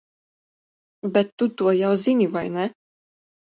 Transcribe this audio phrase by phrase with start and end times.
[1.19, 2.67] Bet tu to jau zini, vai ne?